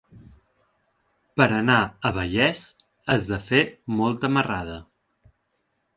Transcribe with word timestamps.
Per 1.41 1.47
anar 1.57 1.75
a 1.83 2.11
Vallés 2.17 2.63
has 3.15 3.29
de 3.33 3.41
fer 3.51 3.63
molta 4.03 4.33
marrada. 4.39 4.79